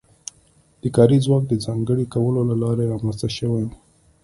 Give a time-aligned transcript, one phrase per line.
[0.81, 3.75] د کاري ځواک د ځانګړي کولو له لارې رامنځته شوې وه.